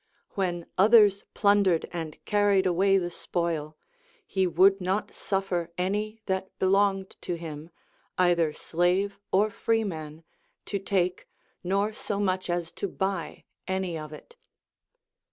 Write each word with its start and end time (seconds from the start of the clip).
When 0.31 0.65
others 0.79 1.25
plundered 1.35 1.87
and 1.93 2.17
carried 2.25 2.65
away 2.65 2.97
the 2.97 3.11
spoil, 3.11 3.77
he 4.25 4.47
would 4.47 4.81
not 4.81 5.13
suffer 5.13 5.69
any 5.77 6.23
that 6.25 6.57
belonged 6.57 7.15
to 7.21 7.35
him, 7.35 7.69
either 8.17 8.51
slave 8.51 9.19
or 9.31 9.51
freeman, 9.51 10.23
to 10.65 10.79
take, 10.79 11.27
nor 11.63 11.93
so 11.93 12.19
much 12.19 12.49
as 12.49 12.71
to 12.81 12.87
buy 12.87 13.43
any 13.67 13.95
of 13.95 14.11
it. 14.11 14.37